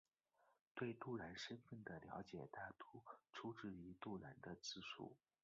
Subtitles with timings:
[0.73, 5.15] 对杜兰身份的了解大多出自于杜兰的自述。